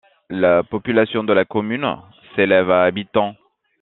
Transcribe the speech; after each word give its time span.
La 0.31 0.63
population 0.63 1.23
de 1.23 1.31
la 1.31 1.45
commune 1.45 1.85
s'élève 2.35 2.71
à 2.71 2.85
habitants. 2.85 3.35